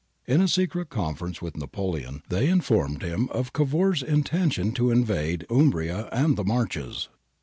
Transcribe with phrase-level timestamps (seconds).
[0.25, 6.09] In a secret conference with Napoleon they informed him of Cavour's intentionr to invade Umbria
[6.11, 7.07] and the Marches.